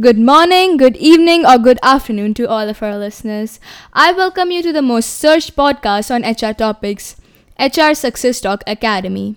Good 0.00 0.18
morning, 0.18 0.78
good 0.78 0.96
evening, 0.96 1.44
or 1.44 1.58
good 1.58 1.78
afternoon 1.82 2.32
to 2.34 2.48
all 2.48 2.66
of 2.66 2.82
our 2.82 2.96
listeners. 2.96 3.60
I 3.92 4.12
welcome 4.12 4.50
you 4.50 4.62
to 4.62 4.72
the 4.72 4.80
most 4.80 5.10
searched 5.10 5.54
podcast 5.54 6.10
on 6.10 6.22
HR 6.22 6.54
topics, 6.54 7.16
HR 7.60 7.92
Success 7.92 8.40
Talk 8.40 8.62
Academy. 8.66 9.36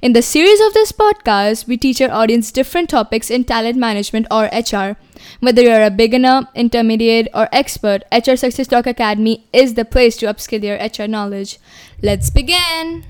In 0.00 0.12
the 0.12 0.22
series 0.22 0.60
of 0.60 0.74
this 0.74 0.92
podcast, 0.92 1.66
we 1.66 1.76
teach 1.76 2.00
our 2.00 2.12
audience 2.12 2.52
different 2.52 2.88
topics 2.88 3.32
in 3.32 3.42
talent 3.42 3.78
management 3.78 4.28
or 4.30 4.44
HR. 4.44 4.96
Whether 5.40 5.62
you're 5.62 5.82
a 5.82 5.90
beginner, 5.90 6.46
intermediate, 6.54 7.26
or 7.34 7.48
expert, 7.50 8.04
HR 8.12 8.36
Success 8.36 8.68
Talk 8.68 8.86
Academy 8.86 9.44
is 9.52 9.74
the 9.74 9.84
place 9.84 10.16
to 10.18 10.26
upskill 10.26 10.62
your 10.62 10.76
HR 10.76 11.08
knowledge. 11.08 11.58
Let's 12.00 12.30
begin! 12.30 13.02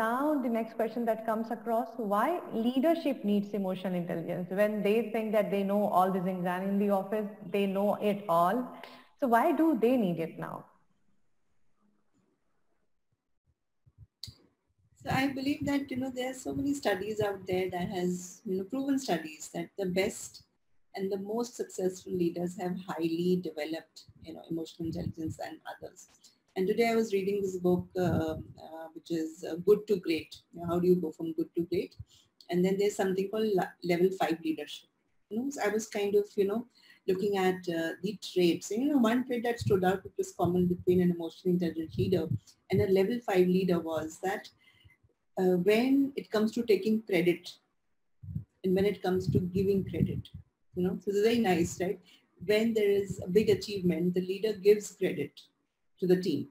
Now, 0.00 0.40
the 0.40 0.48
next 0.48 0.74
question 0.74 1.04
that 1.06 1.26
comes 1.26 1.50
across, 1.50 1.88
why 1.96 2.40
leadership 2.52 3.24
needs 3.24 3.52
emotional 3.52 3.94
intelligence? 3.94 4.48
When 4.48 4.80
they 4.80 5.10
think 5.10 5.32
that 5.32 5.50
they 5.50 5.64
know 5.64 5.88
all 5.88 6.12
things 6.12 6.46
and 6.46 6.68
in 6.68 6.78
the 6.78 6.90
office, 6.90 7.26
they 7.50 7.66
know 7.66 7.96
it 7.96 8.24
all. 8.28 8.78
So 9.18 9.26
why 9.26 9.50
do 9.50 9.76
they 9.76 9.96
need 9.96 10.20
it 10.20 10.38
now? 10.38 10.66
So 15.02 15.10
I 15.10 15.28
believe 15.32 15.66
that, 15.66 15.90
you 15.90 15.96
know, 15.96 16.12
there 16.14 16.30
are 16.30 16.34
so 16.34 16.54
many 16.54 16.74
studies 16.74 17.20
out 17.20 17.44
there 17.48 17.68
that 17.68 17.88
has, 17.88 18.40
you 18.44 18.58
know, 18.58 18.64
proven 18.64 19.00
studies 19.00 19.50
that 19.52 19.70
the 19.76 19.86
best 19.86 20.44
and 20.94 21.10
the 21.10 21.18
most 21.18 21.56
successful 21.56 22.12
leaders 22.12 22.56
have 22.60 22.76
highly 22.86 23.40
developed, 23.42 24.04
you 24.22 24.34
know, 24.34 24.42
emotional 24.48 24.86
intelligence 24.86 25.38
than 25.38 25.58
others. 25.72 26.06
And 26.54 26.68
today 26.68 26.88
I 26.88 26.94
was 26.94 27.12
reading 27.12 27.40
this 27.42 27.56
book, 27.56 27.86
uh, 27.96 28.02
uh, 28.02 28.36
which 28.94 29.10
is 29.10 29.44
uh, 29.48 29.56
Good 29.56 29.86
to 29.88 29.96
Great. 29.96 30.36
You 30.52 30.60
know, 30.60 30.66
how 30.66 30.78
do 30.78 30.86
you 30.86 30.96
go 30.96 31.12
from 31.12 31.32
good 31.32 31.48
to 31.56 31.62
great? 31.62 31.94
And 32.50 32.64
then 32.64 32.76
there's 32.78 32.96
something 32.96 33.28
called 33.28 33.48
level 33.84 34.10
five 34.18 34.38
leadership. 34.44 34.88
You 35.30 35.38
know, 35.38 35.50
so 35.50 35.60
I 35.62 35.68
was 35.68 35.86
kind 35.86 36.14
of, 36.14 36.24
you 36.36 36.46
know, 36.46 36.66
looking 37.06 37.36
at 37.36 37.56
uh, 37.68 37.92
the 38.02 38.18
traits. 38.22 38.70
And, 38.70 38.82
you 38.82 38.88
know, 38.90 38.98
one 38.98 39.26
trait 39.26 39.42
that 39.44 39.60
stood 39.60 39.84
out, 39.84 40.02
which 40.04 40.14
was 40.16 40.32
common 40.38 40.66
between 40.66 41.02
an 41.02 41.10
emotionally 41.10 41.54
intelligent 41.54 41.98
leader 41.98 42.28
and 42.70 42.80
a 42.80 42.86
level 42.92 43.18
five 43.26 43.46
leader 43.46 43.78
was 43.78 44.18
that 44.22 44.48
uh, 45.38 45.56
when 45.68 46.12
it 46.16 46.30
comes 46.30 46.52
to 46.52 46.62
taking 46.62 47.02
credit 47.02 47.50
and 48.64 48.74
when 48.74 48.84
it 48.84 49.02
comes 49.02 49.30
to 49.30 49.38
giving 49.40 49.84
credit, 49.88 50.28
you 50.74 50.82
know, 50.82 50.98
so 51.00 51.10
it's 51.10 51.22
very 51.22 51.38
nice, 51.38 51.80
right? 51.80 51.98
When 52.44 52.74
there 52.74 52.90
is 52.90 53.20
a 53.24 53.28
big 53.28 53.50
achievement, 53.50 54.14
the 54.14 54.20
leader 54.20 54.52
gives 54.52 54.92
credit 54.92 55.40
to 56.00 56.06
the 56.06 56.20
team. 56.20 56.48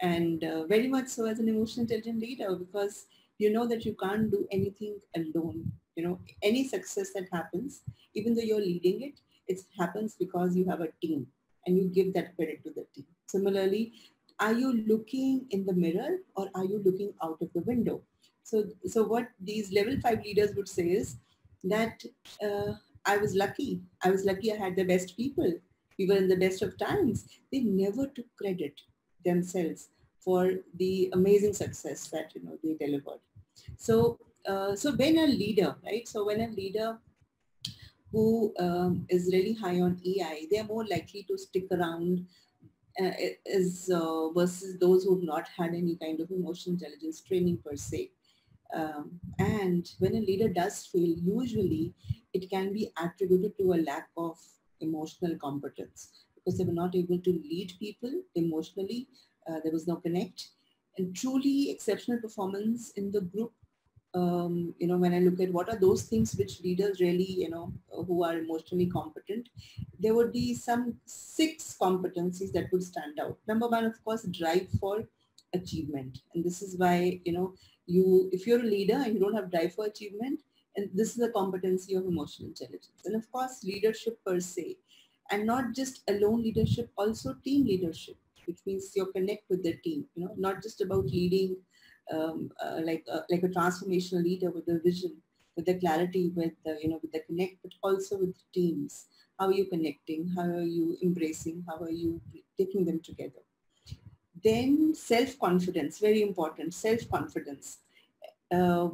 And 0.00 0.44
uh, 0.44 0.66
very 0.66 0.88
much 0.88 1.08
so 1.08 1.26
as 1.26 1.38
an 1.38 1.48
emotional 1.48 1.84
intelligent 1.84 2.20
leader 2.20 2.54
because 2.54 3.06
you 3.38 3.52
know 3.52 3.66
that 3.66 3.84
you 3.84 3.94
can't 3.94 4.30
do 4.30 4.46
anything 4.50 4.98
alone. 5.14 5.72
You 5.94 6.04
know, 6.04 6.20
any 6.42 6.68
success 6.68 7.12
that 7.14 7.28
happens, 7.32 7.82
even 8.14 8.34
though 8.34 8.42
you're 8.42 8.60
leading 8.60 9.02
it, 9.02 9.20
it 9.48 9.60
happens 9.78 10.16
because 10.18 10.56
you 10.56 10.68
have 10.68 10.80
a 10.80 10.88
team 11.02 11.26
and 11.66 11.76
you 11.76 11.84
give 11.84 12.12
that 12.14 12.36
credit 12.36 12.62
to 12.64 12.70
the 12.70 12.86
team. 12.94 13.06
Similarly, 13.26 13.92
are 14.38 14.52
you 14.52 14.84
looking 14.86 15.46
in 15.50 15.64
the 15.64 15.72
mirror 15.72 16.18
or 16.34 16.50
are 16.54 16.64
you 16.64 16.82
looking 16.84 17.14
out 17.22 17.38
of 17.40 17.48
the 17.54 17.60
window? 17.60 18.02
So, 18.42 18.64
so 18.84 19.04
what 19.04 19.28
these 19.40 19.72
level 19.72 19.98
five 20.00 20.22
leaders 20.22 20.54
would 20.54 20.68
say 20.68 20.88
is 20.88 21.16
that 21.64 22.02
uh, 22.44 22.74
I 23.06 23.16
was 23.16 23.34
lucky. 23.34 23.80
I 24.02 24.10
was 24.10 24.24
lucky 24.24 24.52
I 24.52 24.56
had 24.56 24.76
the 24.76 24.84
best 24.84 25.16
people 25.16 25.52
we 25.98 26.06
were 26.06 26.16
in 26.16 26.28
the 26.28 26.36
best 26.36 26.62
of 26.62 26.78
times, 26.78 27.26
they 27.52 27.60
never 27.60 28.06
took 28.06 28.26
credit 28.36 28.80
themselves 29.26 29.88
for 30.26 30.42
the 30.82 31.10
amazing 31.12 31.52
success 31.62 32.08
that 32.14 32.32
you 32.34 32.42
know 32.44 32.58
they 32.62 32.74
delivered. 32.84 33.20
So, 33.76 34.18
uh, 34.48 34.74
so 34.74 34.92
when 34.92 35.18
a 35.18 35.26
leader, 35.26 35.76
right? 35.84 36.08
So 36.08 36.24
when 36.26 36.40
a 36.40 36.48
leader 36.48 36.98
who 38.12 38.52
um, 38.58 39.06
is 39.08 39.30
really 39.32 39.54
high 39.54 39.80
on 39.80 40.00
EI, 40.04 40.46
they 40.50 40.58
are 40.58 40.70
more 40.74 40.86
likely 40.86 41.24
to 41.28 41.38
stick 41.38 41.66
around 41.70 42.26
uh, 43.00 43.12
is 43.44 43.90
uh, 43.94 44.30
versus 44.30 44.78
those 44.78 45.04
who 45.04 45.16
have 45.16 45.24
not 45.24 45.48
had 45.56 45.74
any 45.74 45.96
kind 45.96 46.20
of 46.20 46.30
emotional 46.30 46.74
intelligence 46.74 47.20
training 47.20 47.58
per 47.64 47.76
se. 47.76 48.10
Um, 48.74 49.20
and 49.38 49.90
when 49.98 50.16
a 50.16 50.20
leader 50.20 50.48
does 50.48 50.86
fail, 50.86 51.14
usually 51.22 51.94
it 52.32 52.50
can 52.50 52.72
be 52.72 52.90
attributed 53.02 53.56
to 53.58 53.74
a 53.74 53.82
lack 53.90 54.08
of 54.16 54.38
emotional 54.80 55.36
competence 55.36 56.25
because 56.46 56.58
they 56.58 56.64
were 56.64 56.72
not 56.72 56.94
able 56.94 57.18
to 57.18 57.30
lead 57.30 57.72
people 57.80 58.12
emotionally. 58.36 59.08
Uh, 59.48 59.58
there 59.62 59.72
was 59.72 59.88
no 59.88 59.96
connect. 59.96 60.50
And 60.96 61.14
truly 61.14 61.70
exceptional 61.70 62.20
performance 62.20 62.92
in 62.92 63.10
the 63.10 63.20
group 63.20 63.52
um, 64.16 64.74
you 64.78 64.86
know, 64.86 64.96
when 64.96 65.12
I 65.12 65.18
look 65.18 65.40
at 65.40 65.52
what 65.52 65.68
are 65.68 65.78
those 65.78 66.02
things 66.04 66.34
which 66.36 66.62
leaders 66.62 67.00
really, 67.00 67.30
you 67.30 67.50
know, 67.50 67.72
who 67.90 68.24
are 68.24 68.38
emotionally 68.38 68.86
competent, 68.86 69.50
there 70.00 70.14
would 70.14 70.32
be 70.32 70.54
some 70.54 70.94
six 71.04 71.76
competencies 71.78 72.50
that 72.52 72.72
would 72.72 72.82
stand 72.82 73.20
out. 73.20 73.36
Number 73.46 73.68
one, 73.68 73.84
of 73.84 74.02
course, 74.02 74.22
drive 74.24 74.68
for 74.80 75.04
achievement. 75.52 76.20
And 76.34 76.42
this 76.42 76.62
is 76.62 76.78
why, 76.78 77.20
you 77.24 77.32
know, 77.32 77.54
you, 77.86 78.30
if 78.32 78.46
you're 78.46 78.60
a 78.60 78.72
leader 78.76 78.94
and 78.94 79.12
you 79.12 79.20
don't 79.20 79.34
have 79.34 79.50
drive 79.50 79.74
for 79.74 79.84
achievement, 79.84 80.40
and 80.76 80.90
this 80.94 81.16
is 81.16 81.22
a 81.22 81.30
competency 81.30 81.94
of 81.94 82.04
emotional 82.04 82.48
intelligence. 82.48 83.02
And 83.04 83.16
of 83.16 83.30
course, 83.30 83.64
leadership 83.64 84.18
per 84.24 84.40
se. 84.40 84.76
And 85.30 85.46
not 85.46 85.72
just 85.74 86.02
alone 86.08 86.42
leadership, 86.42 86.90
also 86.96 87.34
team 87.44 87.66
leadership, 87.66 88.16
which 88.46 88.58
means 88.66 88.92
you 88.94 89.06
connect 89.06 89.48
with 89.50 89.62
the 89.62 89.74
team, 89.84 90.04
you 90.14 90.24
know, 90.24 90.34
not 90.36 90.62
just 90.62 90.80
about 90.80 91.06
leading 91.06 91.56
um, 92.12 92.50
uh, 92.64 92.80
like, 92.84 93.04
a, 93.12 93.24
like 93.30 93.42
a 93.42 93.48
transformational 93.48 94.22
leader 94.22 94.50
with 94.50 94.68
a 94.68 94.78
vision, 94.78 95.16
with 95.56 95.66
the 95.66 95.74
clarity, 95.74 96.32
with 96.34 96.52
the, 96.64 96.78
you 96.80 96.88
know, 96.88 97.00
with 97.02 97.12
the 97.12 97.20
connect, 97.20 97.56
but 97.62 97.72
also 97.82 98.18
with 98.18 98.34
teams. 98.52 99.06
How 99.38 99.46
are 99.46 99.52
you 99.52 99.66
connecting? 99.66 100.28
How 100.28 100.42
are 100.42 100.62
you 100.62 100.96
embracing? 101.02 101.64
How 101.68 101.78
are 101.78 101.90
you 101.90 102.20
taking 102.56 102.84
them 102.84 103.00
together? 103.00 103.42
Then 104.42 104.94
self-confidence, 104.94 105.98
very 105.98 106.22
important, 106.22 106.72
self-confidence. 106.74 107.78
Uh, 108.52 108.90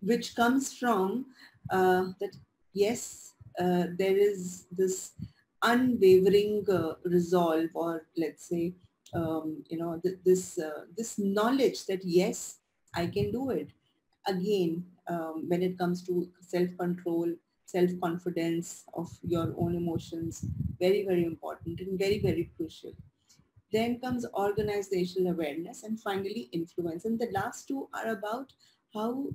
which 0.00 0.34
comes 0.34 0.72
from 0.72 1.26
uh, 1.70 2.06
that 2.20 2.34
yes, 2.72 3.34
uh, 3.58 3.84
there 3.96 4.16
is 4.16 4.66
this 4.72 5.12
unwavering 5.62 6.64
uh, 6.70 6.94
resolve 7.04 7.68
or 7.74 8.06
let's 8.16 8.48
say, 8.48 8.74
um, 9.14 9.62
you 9.68 9.78
know, 9.78 10.00
th- 10.02 10.18
this, 10.24 10.58
uh, 10.58 10.84
this 10.96 11.18
knowledge 11.18 11.86
that 11.86 12.04
yes, 12.04 12.58
I 12.94 13.06
can 13.06 13.30
do 13.32 13.50
it. 13.50 13.70
Again, 14.26 14.84
um, 15.08 15.44
when 15.48 15.62
it 15.62 15.78
comes 15.78 16.02
to 16.06 16.28
self-control, 16.40 17.34
self-confidence 17.66 18.84
of 18.94 19.10
your 19.22 19.54
own 19.58 19.74
emotions, 19.74 20.44
very, 20.78 21.04
very 21.04 21.24
important 21.24 21.80
and 21.80 21.98
very, 21.98 22.18
very 22.20 22.50
crucial. 22.56 22.92
Then 23.72 24.00
comes 24.00 24.26
organizational 24.34 25.32
awareness 25.32 25.84
and 25.84 26.00
finally 26.00 26.48
influence. 26.52 27.04
And 27.04 27.18
the 27.18 27.30
last 27.32 27.68
two 27.68 27.88
are 27.94 28.08
about 28.08 28.52
how 28.92 29.28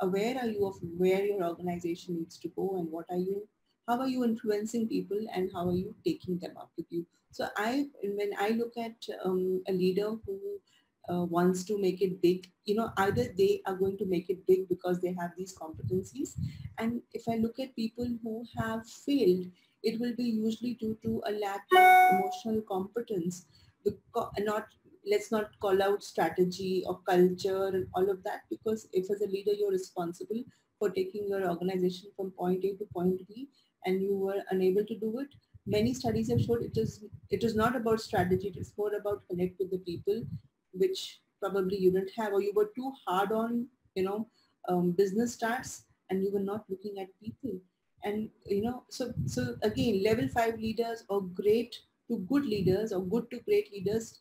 aware 0.00 0.38
are 0.40 0.48
you 0.48 0.66
of 0.66 0.76
where 0.96 1.24
your 1.24 1.44
organization 1.44 2.16
needs 2.16 2.38
to 2.38 2.48
go 2.48 2.76
and 2.78 2.90
what 2.90 3.04
are 3.10 3.18
you 3.18 3.46
how 3.86 3.98
are 4.00 4.08
you 4.08 4.24
influencing 4.24 4.88
people 4.88 5.26
and 5.32 5.50
how 5.52 5.68
are 5.68 5.74
you 5.74 5.94
taking 6.04 6.38
them 6.38 6.56
up 6.56 6.72
with 6.76 6.86
you? 6.90 7.06
So 7.30 7.48
i 7.56 7.88
when 8.02 8.32
i 8.38 8.50
look 8.50 8.76
at 8.76 9.06
um, 9.24 9.62
a 9.68 9.72
leader 9.72 10.10
who 10.24 10.60
uh, 11.08 11.24
wants 11.24 11.64
to 11.64 11.78
make 11.78 12.00
it 12.00 12.20
big 12.22 12.50
you 12.64 12.74
know 12.74 12.90
either 12.96 13.24
they 13.36 13.60
are 13.66 13.74
going 13.76 13.98
to 13.98 14.06
make 14.06 14.30
it 14.30 14.46
big 14.46 14.68
because 14.68 15.00
they 15.00 15.12
have 15.12 15.32
these 15.36 15.54
competencies 15.58 16.30
and 16.78 17.02
if 17.12 17.28
i 17.28 17.34
look 17.36 17.58
at 17.58 17.74
people 17.76 18.08
who 18.22 18.44
have 18.56 18.88
failed 18.88 19.46
it 19.82 20.00
will 20.00 20.14
be 20.16 20.24
usually 20.24 20.74
due 20.74 20.96
to 21.02 21.22
a 21.26 21.32
lack 21.32 21.66
of 21.76 21.90
emotional 22.10 22.62
competence 22.62 23.46
because 23.84 24.30
not 24.38 24.68
let's 25.06 25.30
not 25.30 25.58
call 25.60 25.82
out 25.82 26.02
strategy 26.02 26.82
or 26.86 27.00
culture 27.02 27.66
and 27.66 27.86
all 27.94 28.08
of 28.08 28.22
that 28.24 28.42
because 28.48 28.88
if 28.92 29.10
as 29.10 29.20
a 29.20 29.26
leader 29.26 29.52
you're 29.52 29.70
responsible 29.70 30.42
for 30.78 30.88
taking 30.90 31.28
your 31.28 31.46
organization 31.50 32.10
from 32.16 32.30
point 32.30 32.64
A 32.64 32.74
to 32.76 32.86
point 32.86 33.26
B 33.28 33.50
and 33.84 34.02
you 34.02 34.16
were 34.16 34.42
unable 34.50 34.84
to 34.84 34.98
do 34.98 35.18
it, 35.20 35.28
many 35.66 35.94
studies 35.94 36.30
have 36.30 36.40
showed 36.40 36.62
it 36.62 36.76
is 36.76 37.04
it 37.30 37.44
is 37.44 37.54
not 37.54 37.76
about 37.76 38.00
strategy, 38.00 38.48
it 38.48 38.56
is 38.58 38.72
more 38.76 38.94
about 38.94 39.26
connect 39.28 39.58
with 39.58 39.70
the 39.70 39.78
people, 39.78 40.24
which 40.72 41.20
probably 41.40 41.76
you 41.76 41.90
didn't 41.92 42.10
have 42.16 42.32
or 42.32 42.42
you 42.42 42.52
were 42.54 42.70
too 42.74 42.92
hard 43.06 43.32
on, 43.32 43.66
you 43.94 44.02
know, 44.02 44.26
um, 44.68 44.92
business 44.92 45.34
starts 45.34 45.84
and 46.10 46.22
you 46.22 46.32
were 46.32 46.40
not 46.40 46.64
looking 46.68 46.98
at 46.98 47.08
people. 47.22 47.58
And 48.02 48.28
you 48.46 48.62
know, 48.62 48.84
so 48.90 49.12
so 49.26 49.56
again, 49.62 50.02
level 50.02 50.28
five 50.28 50.58
leaders 50.58 51.04
or 51.08 51.22
great 51.22 51.76
to 52.08 52.18
good 52.18 52.44
leaders 52.44 52.92
or 52.92 53.02
good 53.02 53.30
to 53.30 53.40
great 53.40 53.72
leaders 53.72 54.20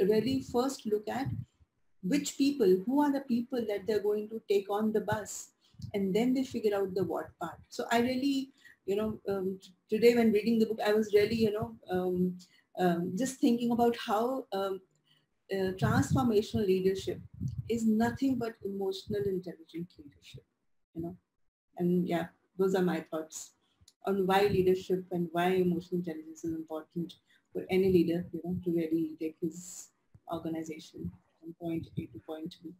really 0.00 0.40
first 0.40 0.86
look 0.86 1.08
at 1.08 1.26
which 2.02 2.36
people, 2.36 2.82
who 2.84 3.00
are 3.00 3.12
the 3.12 3.20
people 3.20 3.64
that 3.68 3.86
they're 3.86 4.02
going 4.02 4.28
to 4.28 4.42
take 4.48 4.68
on 4.68 4.92
the 4.92 5.00
bus, 5.00 5.50
and 5.94 6.14
then 6.14 6.34
they 6.34 6.42
figure 6.44 6.76
out 6.76 6.94
the 6.94 7.04
what 7.04 7.26
part. 7.40 7.58
So 7.68 7.84
I 7.90 8.00
really, 8.00 8.50
you 8.86 8.96
know, 8.96 9.20
um, 9.28 9.58
today 9.88 10.14
when 10.14 10.32
reading 10.32 10.58
the 10.58 10.66
book, 10.66 10.80
I 10.84 10.92
was 10.92 11.12
really, 11.14 11.36
you 11.36 11.52
know, 11.52 11.76
um, 11.90 12.38
um, 12.78 13.12
just 13.16 13.38
thinking 13.38 13.70
about 13.70 13.96
how 13.96 14.46
um, 14.52 14.80
uh, 15.52 15.72
transformational 15.82 16.66
leadership 16.66 17.20
is 17.68 17.86
nothing 17.86 18.38
but 18.38 18.54
emotional 18.64 19.22
intelligent 19.24 19.92
leadership, 19.98 20.44
you 20.94 21.02
know. 21.02 21.16
And 21.78 22.08
yeah, 22.08 22.26
those 22.58 22.74
are 22.74 22.82
my 22.82 23.00
thoughts 23.10 23.52
on 24.06 24.26
why 24.26 24.46
leadership 24.46 25.04
and 25.12 25.28
why 25.32 25.48
emotional 25.48 26.00
intelligence 26.00 26.44
is 26.44 26.54
important 26.54 27.14
for 27.52 27.62
any 27.70 27.92
leader, 27.92 28.24
you 28.32 28.40
know, 28.44 28.56
to 28.64 28.70
really 28.70 29.12
take 29.20 29.36
his 29.40 29.88
organization 30.32 31.10
from 31.40 31.54
point 31.60 31.86
A 31.98 32.06
to 32.06 32.20
point 32.26 32.56
B. 32.62 32.72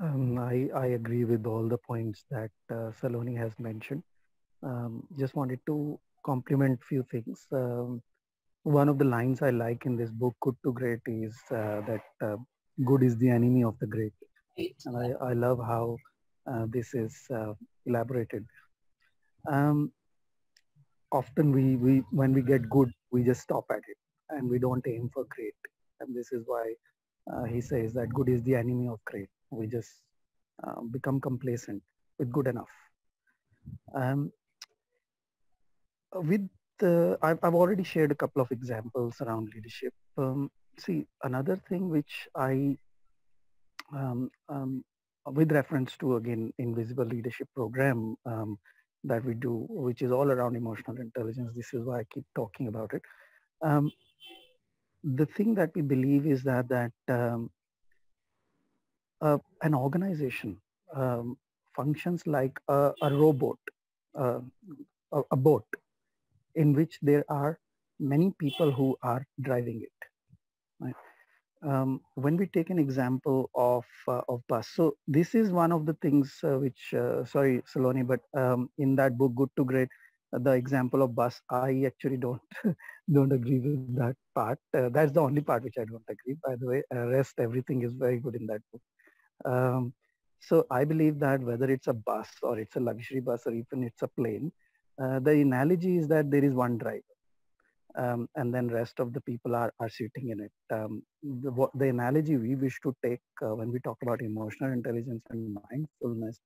Um, 0.00 0.38
I, 0.38 0.70
I 0.74 0.86
agree 0.86 1.24
with 1.24 1.46
all 1.46 1.68
the 1.68 1.76
points 1.76 2.24
that 2.30 2.50
uh, 2.70 2.90
Saloni 3.00 3.36
has 3.36 3.52
mentioned. 3.58 4.02
Um, 4.62 5.06
just 5.18 5.34
wanted 5.34 5.60
to 5.66 5.98
complement 6.24 6.80
few 6.88 7.04
things. 7.10 7.46
Um, 7.52 8.02
one 8.62 8.88
of 8.88 8.98
the 8.98 9.04
lines 9.04 9.40
I 9.42 9.50
like 9.50 9.86
in 9.86 9.96
this 9.96 10.10
book, 10.10 10.34
Good 10.40 10.56
to 10.64 10.72
Great, 10.72 11.00
is 11.06 11.34
uh, 11.50 11.80
that 11.86 12.02
uh, 12.22 12.36
good 12.84 13.02
is 13.02 13.16
the 13.16 13.30
enemy 13.30 13.64
of 13.64 13.78
the 13.78 13.86
great. 13.86 14.12
And 14.84 14.96
I, 14.96 15.30
I 15.30 15.32
love 15.32 15.58
how 15.58 15.96
uh, 16.50 16.66
this 16.68 16.92
is 16.94 17.16
uh, 17.34 17.54
elaborated. 17.86 18.44
Um, 19.50 19.92
often 21.12 21.52
we, 21.52 21.76
we, 21.76 22.02
when 22.10 22.32
we 22.34 22.42
get 22.42 22.68
good, 22.68 22.90
we 23.10 23.24
just 23.24 23.40
stop 23.40 23.64
at 23.70 23.78
it 23.78 23.96
and 24.30 24.48
we 24.48 24.58
don't 24.58 24.86
aim 24.86 25.10
for 25.12 25.24
great. 25.30 25.54
And 26.00 26.14
this 26.14 26.32
is 26.32 26.42
why 26.46 26.74
uh, 27.32 27.44
he 27.44 27.60
says 27.60 27.94
that 27.94 28.12
good 28.12 28.28
is 28.28 28.42
the 28.42 28.54
enemy 28.54 28.88
of 28.88 29.02
great. 29.06 29.28
We 29.50 29.66
just 29.66 29.90
uh, 30.66 30.82
become 30.90 31.20
complacent 31.20 31.82
with 32.18 32.30
good 32.30 32.46
enough. 32.46 32.68
Um, 33.94 34.32
with 36.14 36.48
uh, 36.82 37.16
I've, 37.22 37.38
I've 37.42 37.54
already 37.54 37.84
shared 37.84 38.10
a 38.10 38.14
couple 38.14 38.42
of 38.42 38.50
examples 38.50 39.20
around 39.20 39.50
leadership. 39.54 39.92
Um, 40.16 40.50
see, 40.78 41.06
another 41.22 41.56
thing 41.68 41.90
which 41.90 42.28
I, 42.34 42.78
um, 43.94 44.30
um, 44.48 44.84
with 45.26 45.52
reference 45.52 45.96
to 45.98 46.16
again, 46.16 46.52
Invisible 46.58 47.04
Leadership 47.04 47.48
Program 47.54 48.16
um, 48.24 48.58
that 49.04 49.24
we 49.24 49.34
do, 49.34 49.66
which 49.68 50.02
is 50.02 50.10
all 50.10 50.30
around 50.30 50.56
emotional 50.56 50.96
intelligence. 50.98 51.52
This 51.54 51.72
is 51.74 51.84
why 51.84 52.00
I 52.00 52.04
keep 52.12 52.24
talking 52.34 52.68
about 52.68 52.94
it. 52.94 53.02
Um, 53.62 53.92
the 55.04 55.26
thing 55.26 55.54
that 55.54 55.70
we 55.74 55.82
believe 55.82 56.26
is 56.26 56.42
that 56.44 56.68
that 56.68 56.92
uh, 59.22 59.38
an 59.62 59.74
organization 59.74 60.58
functions 61.76 62.26
like 62.26 62.58
a, 62.68 62.92
a 63.02 63.10
robot, 63.14 63.58
uh, 64.18 64.40
a, 65.12 65.22
a 65.30 65.36
boat 65.36 65.64
in 66.54 66.72
which 66.72 66.98
there 67.02 67.24
are 67.28 67.58
many 67.98 68.32
people 68.38 68.70
who 68.70 68.96
are 69.02 69.26
driving 69.40 69.82
it. 69.82 70.08
Right? 70.80 70.94
Um, 71.62 72.00
when 72.14 72.36
we 72.36 72.46
take 72.46 72.70
an 72.70 72.78
example 72.78 73.50
of 73.54 73.84
uh, 74.08 74.22
of 74.28 74.40
bus, 74.48 74.68
so 74.74 74.96
this 75.06 75.34
is 75.34 75.50
one 75.52 75.72
of 75.72 75.84
the 75.84 75.94
things 75.94 76.38
uh, 76.42 76.58
which, 76.58 76.94
uh, 76.94 77.24
sorry, 77.24 77.62
Saloni, 77.72 78.06
but 78.06 78.20
um, 78.34 78.70
in 78.78 78.96
that 78.96 79.18
book, 79.18 79.34
Good 79.34 79.50
to 79.56 79.64
Great, 79.64 79.88
the 80.32 80.52
example 80.52 81.02
of 81.02 81.14
bus, 81.14 81.40
I 81.50 81.84
actually 81.86 82.16
don't 82.16 82.40
don't 83.12 83.32
agree 83.32 83.60
with 83.60 83.94
that 83.96 84.16
part. 84.34 84.58
Uh, 84.76 84.88
that's 84.88 85.12
the 85.12 85.20
only 85.20 85.42
part 85.42 85.62
which 85.64 85.76
I 85.78 85.84
don't 85.84 86.04
agree. 86.08 86.36
By 86.46 86.56
the 86.56 86.66
way, 86.66 86.82
uh, 86.94 87.08
rest 87.08 87.34
everything 87.38 87.82
is 87.82 87.92
very 87.92 88.18
good 88.18 88.36
in 88.36 88.46
that 88.46 88.62
book. 88.72 88.82
Um, 89.44 89.92
so 90.40 90.66
I 90.70 90.84
believe 90.84 91.18
that 91.20 91.40
whether 91.40 91.70
it's 91.70 91.88
a 91.88 91.92
bus 91.92 92.28
or 92.42 92.58
it's 92.58 92.76
a 92.76 92.80
luxury 92.80 93.20
bus 93.20 93.42
or 93.46 93.52
even 93.52 93.84
it's 93.84 94.02
a 94.02 94.08
plane, 94.08 94.52
uh, 95.02 95.18
the 95.20 95.32
analogy 95.32 95.96
is 95.98 96.08
that 96.08 96.30
there 96.30 96.44
is 96.44 96.52
one 96.52 96.78
driver 96.78 97.02
um, 97.96 98.28
and 98.36 98.54
then 98.54 98.68
rest 98.68 99.00
of 99.00 99.12
the 99.12 99.20
people 99.20 99.54
are, 99.54 99.72
are 99.80 99.88
sitting 99.88 100.30
in 100.30 100.40
it. 100.40 100.52
Um, 100.72 101.02
the, 101.22 101.50
what, 101.50 101.70
the 101.74 101.88
analogy 101.88 102.36
we 102.36 102.54
wish 102.54 102.78
to 102.82 102.94
take 103.04 103.20
uh, 103.42 103.54
when 103.54 103.72
we 103.72 103.80
talk 103.80 103.98
about 104.02 104.22
emotional 104.22 104.72
intelligence 104.72 105.22
and 105.30 105.58
mindfulness 105.70 106.38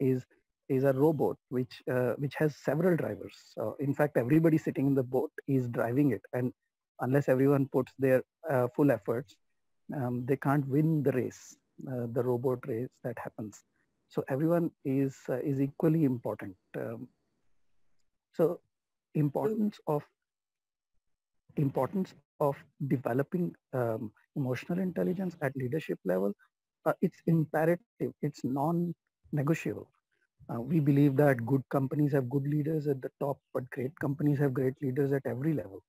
is 0.00 0.24
is 0.68 0.84
a 0.84 0.92
robot 0.92 1.36
which 1.48 1.82
uh, 1.90 2.12
which 2.18 2.34
has 2.36 2.56
several 2.56 2.96
drivers. 2.96 3.36
in 3.80 3.92
fact, 3.94 4.16
everybody 4.16 4.56
sitting 4.56 4.86
in 4.86 4.94
the 4.94 5.02
boat 5.02 5.30
is 5.48 5.68
driving 5.68 6.12
it, 6.12 6.22
and 6.32 6.52
unless 7.00 7.28
everyone 7.28 7.66
puts 7.66 7.92
their 7.98 8.22
uh, 8.50 8.68
full 8.74 8.90
efforts, 8.90 9.36
um, 9.96 10.24
they 10.24 10.36
can't 10.36 10.66
win 10.68 11.02
the 11.02 11.12
race, 11.12 11.56
uh, 11.90 12.06
the 12.12 12.22
robot 12.22 12.58
race 12.66 12.88
that 13.02 13.18
happens. 13.18 13.62
So 14.08 14.24
everyone 14.28 14.70
is 14.84 15.16
uh, 15.28 15.40
is 15.40 15.60
equally 15.60 16.04
important. 16.04 16.54
So 18.32 18.60
importance 19.14 19.78
of 19.86 20.02
importance 21.56 22.14
of 22.40 22.56
developing 22.88 23.54
um, 23.72 24.10
emotional 24.36 24.78
intelligence 24.78 25.36
at 25.42 25.54
leadership 25.56 25.98
level, 26.04 26.32
uh, 26.86 26.94
it's 27.02 27.18
imperative, 27.26 28.12
it's 28.22 28.42
non-negotiable. 28.42 29.88
Uh, 30.52 30.60
we 30.60 30.80
believe 30.80 31.16
that 31.16 31.46
good 31.46 31.62
companies 31.70 32.12
have 32.12 32.28
good 32.28 32.46
leaders 32.46 32.86
at 32.86 33.00
the 33.00 33.10
top, 33.20 33.38
but 33.54 33.68
great 33.70 33.92
companies 34.00 34.38
have 34.38 34.52
great 34.52 34.74
leaders 34.82 35.12
at 35.12 35.22
every 35.24 35.52
level. 35.52 35.82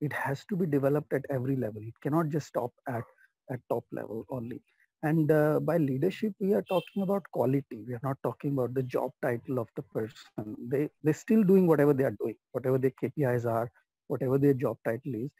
It 0.00 0.12
has 0.12 0.44
to 0.46 0.56
be 0.56 0.66
developed 0.66 1.12
at 1.12 1.24
every 1.30 1.56
level. 1.56 1.82
It 1.82 1.94
cannot 2.02 2.30
just 2.30 2.48
stop 2.48 2.72
at, 2.88 3.04
at 3.50 3.60
top 3.68 3.84
level 3.92 4.26
only. 4.30 4.60
And 5.02 5.32
uh, 5.32 5.58
by 5.60 5.78
leadership, 5.78 6.32
we 6.38 6.54
are 6.54 6.62
talking 6.62 7.02
about 7.02 7.24
quality. 7.32 7.82
We 7.86 7.94
are 7.94 8.00
not 8.04 8.18
talking 8.22 8.52
about 8.52 8.74
the 8.74 8.84
job 8.84 9.10
title 9.20 9.58
of 9.58 9.68
the 9.74 9.82
person. 9.82 10.56
They, 10.68 10.88
they're 11.02 11.12
still 11.12 11.42
doing 11.42 11.66
whatever 11.66 11.92
they 11.92 12.04
are 12.04 12.16
doing, 12.20 12.36
whatever 12.52 12.78
their 12.78 12.92
KPIs 13.02 13.44
are, 13.44 13.68
whatever 14.06 14.38
their 14.38 14.54
job 14.54 14.76
title 14.84 15.14
is, 15.14 15.30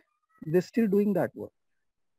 they're 0.47 0.63
still 0.63 0.89
doing 0.89 1.13
that 1.13 1.31
work. 1.35 1.53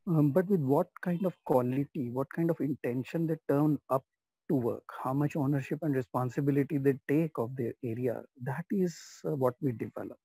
Um, 0.06 0.30
but 0.30 0.48
with 0.48 0.60
what 0.60 0.88
kind 1.02 1.24
of 1.26 1.34
quality, 1.44 2.10
what 2.10 2.28
kind 2.34 2.50
of 2.50 2.60
intention 2.60 3.26
they 3.26 3.36
turn 3.48 3.78
up 3.90 4.04
to 4.48 4.54
work, 4.54 4.84
how 5.02 5.12
much 5.12 5.36
ownership 5.36 5.78
and 5.82 5.94
responsibility 5.94 6.78
they 6.78 6.94
take 7.08 7.32
of 7.38 7.56
their 7.56 7.72
area, 7.82 8.22
that 8.42 8.64
is 8.70 8.96
uh, 9.26 9.30
what 9.30 9.54
we 9.60 9.72
develop. 9.72 10.18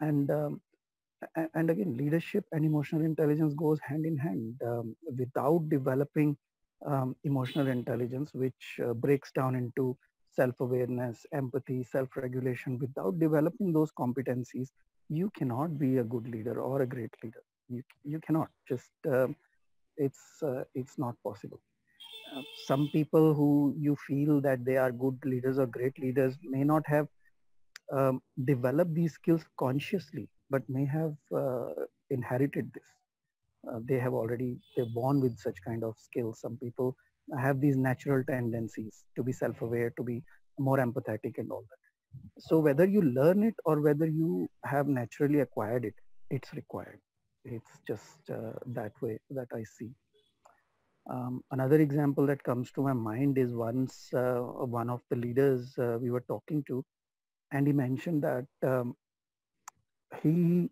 And 0.00 0.30
um, 0.30 0.60
and 1.54 1.70
again, 1.70 1.96
leadership 1.96 2.44
and 2.52 2.64
emotional 2.64 3.04
intelligence 3.04 3.54
goes 3.54 3.78
hand 3.80 4.06
in 4.06 4.16
hand. 4.16 4.60
Um, 4.66 4.96
without 5.16 5.68
developing 5.68 6.36
um, 6.86 7.16
emotional 7.24 7.68
intelligence, 7.68 8.30
which 8.34 8.80
uh, 8.84 8.94
breaks 8.94 9.32
down 9.32 9.54
into 9.54 9.96
self-awareness, 10.32 11.26
empathy, 11.32 11.84
self-regulation, 11.84 12.78
without 12.78 13.18
developing 13.18 13.72
those 13.72 13.90
competencies, 13.92 14.68
you 15.08 15.30
cannot 15.36 15.78
be 15.78 15.98
a 15.98 16.04
good 16.04 16.28
leader 16.28 16.60
or 16.60 16.82
a 16.82 16.86
great 16.86 17.14
leader. 17.22 17.42
You, 17.68 17.82
you 18.04 18.20
cannot 18.20 18.48
just, 18.68 18.90
um, 19.08 19.36
it's, 19.96 20.42
uh, 20.42 20.64
it's 20.74 20.98
not 20.98 21.14
possible. 21.22 21.60
Uh, 22.34 22.42
some 22.66 22.88
people 22.92 23.32
who 23.34 23.74
you 23.78 23.96
feel 24.06 24.40
that 24.40 24.64
they 24.64 24.76
are 24.76 24.90
good 24.90 25.18
leaders 25.24 25.58
or 25.58 25.66
great 25.66 25.98
leaders 25.98 26.36
may 26.42 26.64
not 26.64 26.82
have 26.86 27.06
um, 27.92 28.20
developed 28.44 28.94
these 28.94 29.12
skills 29.14 29.44
consciously 29.58 30.28
but 30.50 30.62
may 30.68 30.86
have 30.86 31.14
uh, 31.34 31.70
inherited 32.10 32.70
this. 32.74 32.84
Uh, 33.68 33.80
they 33.84 33.98
have 33.98 34.12
already, 34.12 34.58
they're 34.76 34.86
born 34.94 35.20
with 35.20 35.38
such 35.38 35.56
kind 35.66 35.82
of 35.84 35.94
skills. 35.98 36.40
Some 36.40 36.58
people 36.58 36.96
have 37.38 37.60
these 37.60 37.76
natural 37.76 38.22
tendencies 38.24 39.04
to 39.16 39.22
be 39.22 39.32
self-aware, 39.32 39.92
to 39.96 40.02
be 40.02 40.22
more 40.58 40.78
empathetic 40.78 41.38
and 41.38 41.50
all 41.50 41.64
that. 41.70 42.42
So 42.42 42.58
whether 42.58 42.84
you 42.84 43.02
learn 43.02 43.42
it 43.42 43.54
or 43.64 43.80
whether 43.80 44.06
you 44.06 44.48
have 44.64 44.86
naturally 44.86 45.40
acquired 45.40 45.84
it, 45.84 45.94
it's 46.30 46.52
required. 46.54 47.00
It's 47.44 47.70
just 47.86 48.30
uh, 48.30 48.52
that 48.66 48.92
way 49.00 49.18
that 49.30 49.48
I 49.54 49.64
see. 49.64 49.90
Um, 51.10 51.42
another 51.50 51.80
example 51.80 52.26
that 52.26 52.42
comes 52.42 52.72
to 52.72 52.82
my 52.82 52.94
mind 52.94 53.36
is 53.36 53.52
once 53.52 54.08
uh, 54.14 54.38
one 54.38 54.88
of 54.88 55.02
the 55.10 55.16
leaders 55.16 55.76
uh, 55.78 55.98
we 56.00 56.10
were 56.10 56.24
talking 56.26 56.64
to, 56.68 56.82
and 57.52 57.66
he 57.66 57.74
mentioned 57.74 58.22
that 58.22 58.46
um, 58.66 58.94
he 60.22 60.70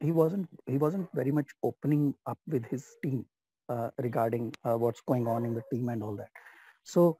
he 0.00 0.12
wasn't 0.12 0.48
he 0.66 0.78
wasn't 0.78 1.08
very 1.14 1.32
much 1.32 1.46
opening 1.62 2.14
up 2.26 2.38
with 2.46 2.64
his 2.66 2.84
team 3.02 3.24
uh, 3.68 3.90
regarding 3.98 4.52
uh, 4.64 4.76
what's 4.76 5.00
going 5.02 5.26
on 5.26 5.44
in 5.44 5.54
the 5.54 5.62
team 5.72 5.88
and 5.88 6.02
all 6.02 6.16
that. 6.16 6.30
So 6.84 7.18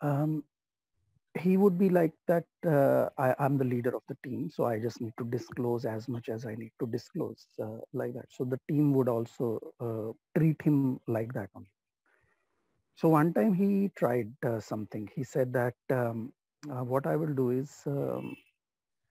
um, 0.00 0.44
he 1.38 1.56
would 1.56 1.78
be 1.78 1.88
like 1.88 2.12
that. 2.26 2.44
Uh, 2.66 3.08
I, 3.18 3.34
am 3.44 3.58
the 3.58 3.64
leader 3.64 3.94
of 3.94 4.02
the 4.08 4.16
team, 4.24 4.50
so 4.50 4.64
I 4.64 4.78
just 4.78 5.00
need 5.00 5.12
to 5.18 5.24
disclose 5.24 5.84
as 5.84 6.08
much 6.08 6.28
as 6.28 6.46
I 6.46 6.54
need 6.54 6.72
to 6.80 6.86
disclose, 6.86 7.46
uh, 7.62 7.78
like 7.92 8.14
that. 8.14 8.26
So 8.30 8.44
the 8.44 8.58
team 8.68 8.92
would 8.94 9.08
also 9.08 9.60
uh, 9.80 10.12
treat 10.36 10.60
him 10.62 11.00
like 11.06 11.32
that 11.34 11.50
only. 11.54 11.70
So 12.96 13.08
one 13.08 13.32
time 13.32 13.54
he 13.54 13.90
tried 13.94 14.32
uh, 14.44 14.58
something. 14.58 15.08
He 15.14 15.22
said 15.22 15.52
that 15.52 15.74
um, 15.90 16.32
what 16.66 17.06
I 17.06 17.14
will 17.14 17.32
do 17.32 17.50
is 17.50 17.70
um, 17.86 18.36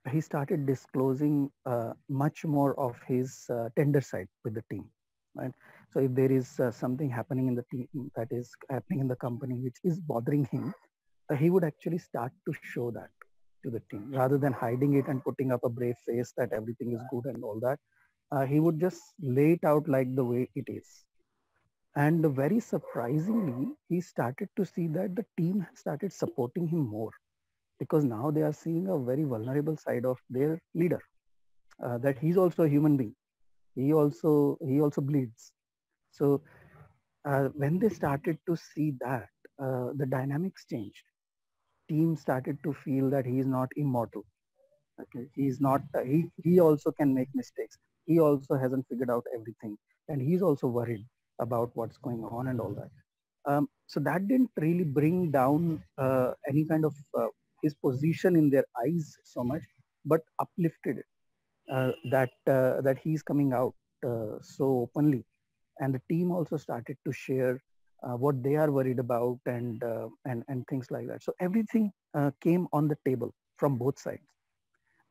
he 0.10 0.22
started 0.22 0.66
disclosing 0.66 1.50
uh, 1.66 1.94
much 2.10 2.46
more 2.46 2.80
of 2.80 2.96
his 3.08 3.46
uh, 3.50 3.70
tender 3.76 4.02
side 4.02 4.28
with 4.44 4.54
the 4.56 4.64
team 4.72 4.86
right? 5.36 5.52
So 5.94 6.00
if 6.00 6.14
there 6.16 6.32
is 6.32 6.60
uh, 6.60 6.72
something 6.72 7.10
happening 7.10 7.48
in 7.48 7.56
the 7.56 7.66
team 7.72 8.12
that 8.16 8.28
is 8.32 8.52
happening 8.70 9.00
in 9.02 9.08
the 9.08 9.16
company 9.16 9.56
which 9.56 9.78
is 9.84 10.00
bothering 10.00 10.46
him 10.52 10.74
uh, 11.32 11.36
he 11.36 11.50
would 11.50 11.64
actually 11.64 11.98
start 12.00 12.32
to 12.48 12.54
show 12.62 12.92
that 12.92 13.10
to 13.64 13.72
the 13.72 13.82
team 13.92 14.12
rather 14.12 14.38
than 14.38 14.54
hiding 14.54 14.94
it 14.94 15.08
and 15.08 15.24
putting 15.24 15.52
up 15.52 15.62
a 15.64 15.70
brave 15.70 15.96
face 16.06 16.34
that 16.38 16.54
everything 16.54 16.94
is 16.94 17.02
good 17.12 17.26
and 17.26 17.44
all 17.44 17.60
that. 17.62 17.80
Uh, 18.32 18.46
he 18.46 18.60
would 18.60 18.80
just 18.80 19.02
lay 19.22 19.54
it 19.54 19.64
out 19.64 19.88
like 19.88 20.14
the 20.16 20.24
way 20.24 20.50
it 20.56 20.66
is. 20.68 20.86
And 21.96 22.26
very 22.36 22.60
surprisingly, 22.60 23.70
he 23.90 24.02
started 24.02 24.50
to 24.56 24.66
see 24.66 24.88
that 24.90 25.16
the 25.16 25.26
team 25.38 25.66
started 25.74 26.14
supporting 26.14 26.68
him 26.68 26.88
more 26.88 27.12
because 27.80 28.04
now 28.04 28.32
they 28.32 28.42
are 28.42 28.54
seeing 28.54 28.88
a 28.88 28.98
very 28.98 29.24
vulnerable 29.24 29.78
side 29.78 30.06
of 30.06 30.18
their 30.30 30.60
leader, 30.74 31.02
uh, 31.84 31.98
that 32.00 32.18
he's 32.18 32.38
also 32.38 32.64
a 32.64 32.70
human 32.70 32.98
being. 32.98 33.16
He 33.76 33.94
also 33.94 34.58
he 34.66 34.82
also 34.82 35.02
bleeds. 35.02 35.52
So 36.12 36.42
uh, 37.26 37.50
when 37.56 37.80
they 37.80 37.90
started 37.90 38.38
to 38.48 38.56
see 38.56 38.94
that, 39.02 39.30
uh, 39.62 39.90
the 39.96 40.06
dynamics 40.06 40.66
changed. 40.70 41.04
Team 41.90 42.16
started 42.16 42.58
to 42.64 42.74
feel 42.74 43.10
that 43.10 43.26
he 43.26 43.40
is 43.40 43.46
not 43.46 43.70
immortal. 43.76 44.24
Okay, 45.02 45.28
he's 45.36 45.62
not. 45.62 45.82
Uh, 45.96 46.04
he 46.04 46.26
he 46.44 46.60
also 46.60 46.92
can 46.92 47.14
make 47.14 47.30
mistakes. 47.34 47.78
He 48.06 48.20
also 48.20 48.56
hasn't 48.56 48.88
figured 48.90 49.10
out 49.10 49.26
everything, 49.34 49.78
and 50.10 50.22
he's 50.22 50.42
also 50.42 50.68
worried 50.68 51.06
about 51.40 51.72
what's 51.76 51.98
going 51.98 52.24
on 52.24 52.48
and 52.48 52.60
all 52.60 52.74
that. 52.74 52.90
Um, 53.52 53.70
so 53.86 54.00
that 54.02 54.28
didn't 54.28 54.52
really 54.58 54.84
bring 54.84 55.32
down 55.32 55.84
uh, 55.98 56.34
any 56.50 56.66
kind 56.66 56.84
of 56.84 56.96
uh, 57.18 57.28
his 57.68 57.76
position 57.90 58.42
in 58.42 58.50
their 58.56 58.68
eyes 58.86 59.14
so 59.36 59.44
much, 59.54 59.64
but 60.14 60.34
uplifted 60.48 61.00
it. 61.06 61.10
Uh, 61.76 61.92
that 62.12 62.30
uh, 62.48 62.80
that 62.86 62.98
he's 63.06 63.22
coming 63.30 63.52
out 63.52 63.74
uh, 64.10 64.36
so 64.42 64.68
openly, 64.84 65.26
and 65.82 65.94
the 65.96 66.02
team 66.12 66.32
also 66.36 66.58
started 66.66 66.98
to 67.06 67.12
share 67.22 67.56
uh, 68.04 68.16
what 68.24 68.38
they 68.46 68.56
are 68.56 68.72
worried 68.78 69.00
about 69.04 69.38
and 69.56 69.84
and 70.26 70.46
and 70.48 70.66
things 70.70 70.90
like 70.96 71.08
that. 71.10 71.22
So 71.28 71.34
everything 71.48 71.92
came 72.46 72.68
on 72.72 72.88
the 72.88 72.98
table 73.10 73.34
from 73.58 73.78
both 73.82 74.00
sides, 74.00 74.24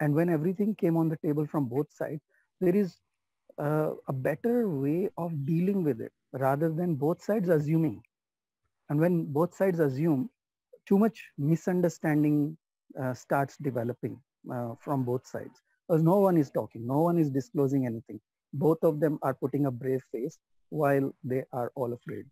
and 0.00 0.14
when 0.20 0.32
everything 0.36 0.74
came 0.84 0.96
on 1.02 1.10
the 1.10 1.20
table 1.26 1.46
from 1.54 1.68
both 1.74 1.92
sides, 2.00 2.22
there 2.62 2.76
is 2.86 2.96
a 3.58 4.14
better 4.28 4.56
way 4.70 5.10
of 5.26 5.36
dealing 5.52 5.84
with 5.84 6.00
it 6.00 6.12
rather 6.46 6.70
than 6.80 6.94
both 6.94 7.22
sides 7.22 7.50
assuming. 7.58 8.02
And 8.88 8.98
when 8.98 9.24
both 9.40 9.54
sides 9.54 9.80
assume, 9.88 10.30
too 10.86 10.98
much 10.98 11.24
misunderstanding 11.38 12.56
uh, 13.00 13.14
starts 13.14 13.56
developing 13.58 14.18
uh, 14.52 14.74
from 14.80 15.04
both 15.04 15.26
sides 15.26 15.60
because 15.86 16.02
no 16.02 16.18
one 16.18 16.36
is 16.36 16.50
talking, 16.50 16.86
no 16.86 17.00
one 17.00 17.18
is 17.18 17.30
disclosing 17.30 17.86
anything. 17.86 18.20
Both 18.52 18.82
of 18.82 19.00
them 19.00 19.18
are 19.22 19.34
putting 19.34 19.66
a 19.66 19.70
brave 19.70 20.02
face 20.12 20.38
while 20.70 21.12
they 21.22 21.44
are 21.52 21.72
all 21.74 21.92
afraid. 21.92 22.24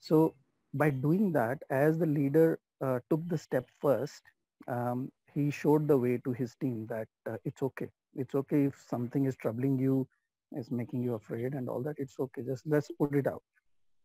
So 0.00 0.34
by 0.74 0.90
doing 0.90 1.32
that, 1.32 1.62
as 1.70 1.98
the 1.98 2.06
leader 2.06 2.58
uh, 2.84 3.00
took 3.10 3.28
the 3.28 3.38
step 3.38 3.68
first, 3.80 4.22
um, 4.68 5.10
he 5.34 5.50
showed 5.50 5.86
the 5.86 5.96
way 5.96 6.20
to 6.24 6.32
his 6.32 6.54
team 6.60 6.86
that 6.88 7.08
uh, 7.28 7.36
it's 7.44 7.62
okay. 7.62 7.88
It's 8.14 8.34
okay 8.34 8.64
if 8.64 8.74
something 8.88 9.26
is 9.26 9.36
troubling 9.36 9.78
you, 9.78 10.08
is 10.52 10.70
making 10.70 11.02
you 11.02 11.14
afraid 11.14 11.54
and 11.54 11.68
all 11.68 11.82
that. 11.82 11.96
It's 11.98 12.18
okay. 12.18 12.42
Just 12.42 12.66
let's 12.66 12.90
put 12.98 13.14
it 13.14 13.26
out 13.26 13.42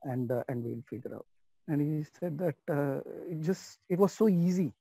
and 0.04 0.32
uh, 0.32 0.44
and 0.48 0.64
we'll 0.64 0.84
figure 0.90 1.16
out 1.16 1.26
and 1.68 1.82
he 1.82 2.06
said 2.20 2.38
that 2.40 2.56
uh, 2.70 3.00
it 3.30 3.42
just 3.42 3.80
it 3.90 4.00
was 4.00 4.14
so 4.14 4.30
easy. 4.30 4.74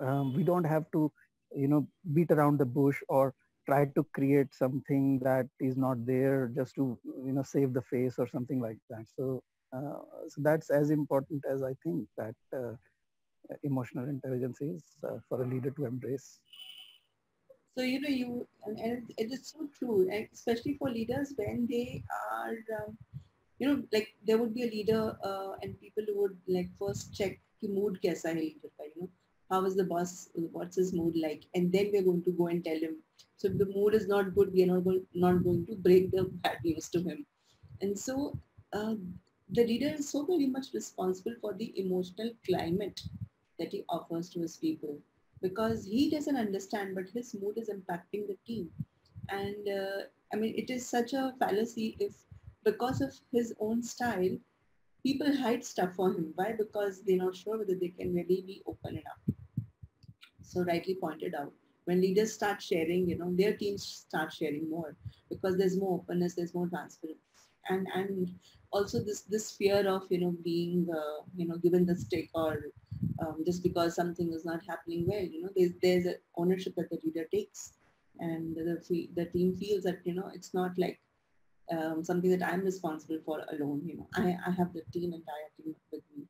Um, 0.00 0.34
we 0.34 0.42
don't 0.44 0.64
have 0.64 0.90
to 0.92 1.12
you 1.54 1.68
know 1.68 1.86
beat 2.14 2.30
around 2.30 2.58
the 2.58 2.66
bush 2.66 2.98
or 3.08 3.34
try 3.66 3.86
to 3.94 4.04
create 4.14 4.54
something 4.54 5.18
that 5.22 5.46
is 5.60 5.76
not 5.76 6.04
there 6.06 6.50
just 6.56 6.74
to 6.76 6.98
you 7.26 7.32
know 7.32 7.42
save 7.42 7.72
the 7.74 7.82
face 7.82 8.14
or 8.18 8.26
something 8.28 8.60
like 8.60 8.78
that. 8.90 9.04
So 9.16 9.42
uh, 9.74 10.00
so 10.28 10.42
that's 10.42 10.70
as 10.70 10.90
important 10.90 11.42
as 11.50 11.62
i 11.62 11.74
think 11.84 12.06
that 12.18 12.34
uh, 12.56 12.72
emotional 13.62 14.08
intelligence 14.08 14.60
is 14.60 14.82
uh, 15.04 15.18
for 15.28 15.42
a 15.42 15.48
leader 15.48 15.70
to 15.70 15.84
embrace. 15.84 16.40
So 17.76 17.82
you 17.82 18.00
know 18.00 18.08
you 18.08 18.48
and, 18.66 19.10
it 19.16 19.32
is 19.32 19.50
so 19.50 19.68
true 19.78 20.08
especially 20.32 20.76
for 20.78 20.90
leaders 20.90 21.32
when 21.36 21.66
they 21.70 22.02
are 22.32 22.56
um, 22.78 22.98
you 23.60 23.68
know, 23.68 23.82
like 23.92 24.14
there 24.26 24.38
would 24.38 24.54
be 24.54 24.64
a 24.64 24.70
leader 24.74 25.16
uh, 25.22 25.52
and 25.62 25.80
people 25.80 26.04
would 26.20 26.36
like 26.48 26.68
first 26.78 27.14
check 27.14 27.38
the 27.62 27.68
mood 27.68 28.00
kaisa 28.02 28.28
hai 28.28 28.34
leader 28.40 28.70
ka, 28.76 28.84
you 28.90 29.02
know, 29.02 29.10
how 29.50 29.64
is 29.70 29.76
the 29.80 29.84
boss, 29.84 30.30
what's 30.58 30.76
his 30.82 30.92
mood 30.92 31.16
like, 31.24 31.42
and 31.54 31.72
then 31.72 31.90
we're 31.92 32.08
going 32.10 32.22
to 32.28 32.32
go 32.40 32.46
and 32.48 32.64
tell 32.64 32.80
him. 32.86 32.96
So 33.36 33.48
if 33.48 33.58
the 33.58 33.66
mood 33.66 33.94
is 33.94 34.06
not 34.08 34.34
good, 34.34 34.52
we 34.54 34.62
are 34.64 34.70
not 34.72 34.84
going, 34.84 35.02
not 35.14 35.42
going 35.44 35.66
to 35.66 35.74
break 35.74 36.10
the 36.10 36.24
bad 36.46 36.64
news 36.64 36.88
to 36.90 37.02
him. 37.02 37.26
And 37.82 37.98
so 37.98 38.38
uh, 38.72 38.94
the 39.50 39.66
leader 39.66 39.92
is 39.98 40.08
so 40.08 40.24
very 40.24 40.46
much 40.46 40.68
responsible 40.72 41.34
for 41.40 41.52
the 41.54 41.72
emotional 41.76 42.30
climate 42.46 43.00
that 43.58 43.72
he 43.72 43.84
offers 43.88 44.30
to 44.30 44.40
his 44.40 44.56
people 44.56 44.96
because 45.42 45.84
he 45.84 46.08
doesn't 46.10 46.36
understand, 46.36 46.94
but 46.94 47.10
his 47.14 47.34
mood 47.34 47.58
is 47.58 47.70
impacting 47.70 48.26
the 48.26 48.36
team. 48.46 48.70
And 49.28 49.68
uh, 49.68 50.02
I 50.32 50.36
mean, 50.36 50.54
it 50.56 50.70
is 50.70 50.88
such 50.88 51.12
a 51.12 51.34
fallacy 51.38 51.96
if 51.98 52.12
because 52.64 53.00
of 53.00 53.12
his 53.32 53.54
own 53.60 53.82
style, 53.82 54.36
people 55.02 55.34
hide 55.36 55.64
stuff 55.64 55.94
for 55.94 56.10
him. 56.10 56.32
Why? 56.34 56.52
Because 56.52 57.02
they're 57.02 57.16
not 57.16 57.36
sure 57.36 57.58
whether 57.58 57.74
they 57.74 57.88
can 57.88 58.14
really 58.14 58.42
be 58.46 58.62
open 58.66 58.92
enough. 58.96 59.38
So 60.42 60.62
rightly 60.62 60.96
pointed 60.96 61.34
out, 61.34 61.52
when 61.84 62.00
leaders 62.00 62.32
start 62.32 62.62
sharing, 62.62 63.08
you 63.08 63.16
know, 63.16 63.32
their 63.34 63.56
teams 63.56 63.84
start 63.84 64.32
sharing 64.32 64.68
more 64.68 64.96
because 65.28 65.56
there's 65.56 65.78
more 65.78 66.00
openness, 66.00 66.34
there's 66.34 66.54
more 66.54 66.68
transparency. 66.68 67.20
And, 67.68 67.86
and 67.94 68.34
also 68.72 69.02
this, 69.02 69.22
this 69.22 69.52
fear 69.52 69.88
of, 69.88 70.02
you 70.10 70.20
know, 70.20 70.34
being, 70.42 70.88
uh, 70.92 71.22
you 71.36 71.46
know, 71.46 71.56
given 71.56 71.86
the 71.86 71.96
stick 71.96 72.28
or 72.34 72.58
um, 73.20 73.42
just 73.46 73.62
because 73.62 73.94
something 73.94 74.32
is 74.32 74.44
not 74.44 74.60
happening 74.66 75.06
well, 75.06 75.22
you 75.22 75.42
know, 75.42 75.50
there's, 75.56 75.72
there's 75.82 76.06
an 76.06 76.16
ownership 76.36 76.74
that 76.76 76.90
the 76.90 76.98
leader 77.04 77.26
takes 77.32 77.74
and 78.18 78.56
the, 78.56 78.82
the 79.14 79.24
team 79.26 79.56
feels 79.56 79.84
that, 79.84 79.98
you 80.04 80.14
know, 80.14 80.30
it's 80.34 80.52
not 80.52 80.72
like 80.78 80.98
um, 81.76 82.04
something 82.04 82.30
that 82.30 82.42
I'm 82.46 82.62
responsible 82.62 83.18
for 83.24 83.40
alone. 83.52 83.82
You 83.84 83.98
know, 83.98 84.08
I, 84.14 84.36
I 84.46 84.50
have 84.50 84.72
the 84.72 84.82
team, 84.92 85.12
entire 85.12 85.48
team 85.56 85.74
with 85.92 86.02
me. 86.16 86.24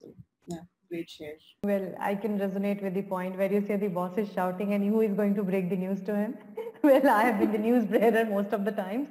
So 0.00 0.14
yeah, 0.46 0.60
great 0.88 1.08
share. 1.08 1.34
Well, 1.64 1.94
I 2.00 2.14
can 2.14 2.38
resonate 2.38 2.82
with 2.82 2.94
the 2.94 3.02
point 3.02 3.36
where 3.36 3.52
you 3.52 3.64
say 3.66 3.76
the 3.76 3.88
boss 3.88 4.18
is 4.18 4.32
shouting 4.32 4.74
and 4.74 4.84
who 4.84 5.00
is 5.00 5.14
going 5.14 5.34
to 5.36 5.42
break 5.42 5.70
the 5.70 5.76
news 5.76 6.00
to 6.02 6.16
him. 6.16 6.36
well, 6.82 7.08
I 7.08 7.22
have 7.24 7.38
been 7.38 7.52
the 7.52 7.58
news 7.58 7.84
bearer 7.84 8.24
most 8.24 8.52
of 8.52 8.64
the 8.64 8.72
times. 8.72 9.08